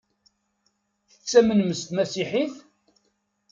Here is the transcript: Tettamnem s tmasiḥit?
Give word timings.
Tettamnem 1.11 1.71
s 1.79 1.81
tmasiḥit? 1.81 2.55